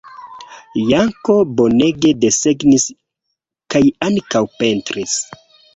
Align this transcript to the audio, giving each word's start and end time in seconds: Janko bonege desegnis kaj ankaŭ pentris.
Janko 0.91 1.35
bonege 1.59 2.15
desegnis 2.25 2.89
kaj 3.77 3.87
ankaŭ 4.11 4.45
pentris. 4.61 5.21